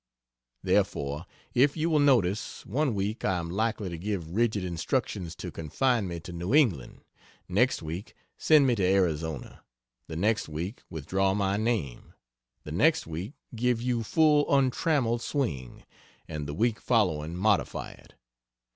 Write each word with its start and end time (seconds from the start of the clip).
Therefore, 0.63 1.27
if 1.53 1.77
you 1.77 1.87
will 1.87 1.99
notice, 1.99 2.65
one 2.65 2.95
week 2.95 3.23
I 3.23 3.37
am 3.37 3.51
likely 3.51 3.87
to 3.89 3.99
give 3.99 4.31
rigid 4.31 4.63
instructions 4.65 5.35
to 5.35 5.51
confine 5.51 6.07
me 6.07 6.19
to 6.21 6.31
New 6.33 6.55
England; 6.55 7.03
next 7.47 7.83
week, 7.83 8.15
send 8.35 8.65
me 8.65 8.73
to 8.73 8.83
Arizona; 8.83 9.61
the 10.07 10.15
next 10.15 10.49
week 10.49 10.81
withdraw 10.89 11.35
my 11.35 11.55
name; 11.55 12.15
the 12.63 12.71
next 12.71 13.05
week 13.05 13.33
give 13.55 13.79
you 13.79 14.01
full 14.01 14.47
untrammelled 14.51 15.21
swing; 15.21 15.85
and 16.27 16.47
the 16.47 16.55
week 16.55 16.79
following 16.81 17.35
modify 17.35 17.91
it. 17.91 18.15